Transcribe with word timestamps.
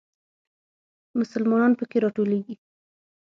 مسلمانان 1.19 1.71
په 1.79 1.83
کې 1.89 1.97
راټولېږي. 2.05 2.55